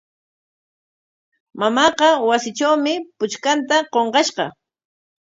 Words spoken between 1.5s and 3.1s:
Mamaaqa wasitrawmi